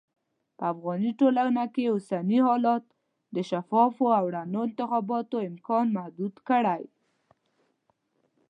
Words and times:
په 0.57 0.63
افغاني 0.73 1.11
ټولنه 1.19 1.63
کې 1.73 1.91
اوسني 1.93 2.39
حالات 2.47 2.85
د 3.35 3.37
شفافو 3.49 4.05
او 4.19 4.25
رڼو 4.35 4.59
انتخاباتو 4.69 5.37
امکان 5.49 5.85
محدود 5.97 6.35
کړی. 6.47 6.83